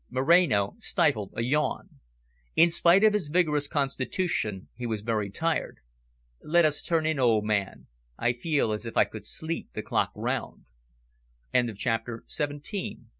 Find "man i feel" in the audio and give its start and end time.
7.45-8.71